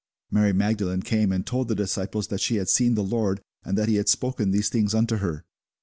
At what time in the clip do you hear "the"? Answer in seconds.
1.67-1.75, 2.95-3.03